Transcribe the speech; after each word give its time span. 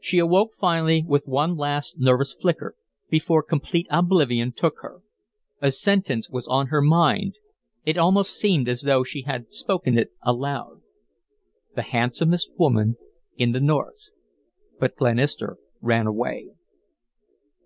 She 0.00 0.18
awoke 0.18 0.52
finally, 0.58 1.04
with 1.06 1.26
one 1.26 1.54
last 1.54 1.98
nervous 1.98 2.32
flicker, 2.32 2.74
before 3.10 3.42
complete 3.42 3.86
oblivion 3.90 4.50
took 4.52 4.76
her. 4.80 5.02
A 5.60 5.70
sentence 5.70 6.30
was 6.30 6.48
on 6.48 6.68
her 6.68 6.80
mind 6.80 7.34
it 7.84 7.98
almost 7.98 8.30
seemed 8.34 8.66
as 8.66 8.80
though 8.80 9.04
she 9.04 9.24
had 9.26 9.52
spoken 9.52 9.98
it 9.98 10.10
aloud: 10.22 10.80
"The 11.74 11.82
handsomest 11.82 12.48
woman 12.58 12.96
in 13.36 13.52
the 13.52 13.60
North...but 13.60 14.96
Glenister 14.96 15.58
ran 15.82 16.06
away." 16.06 16.48